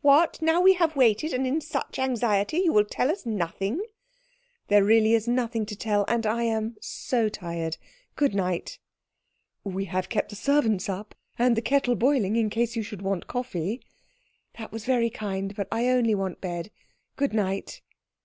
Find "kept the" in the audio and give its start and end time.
10.08-10.36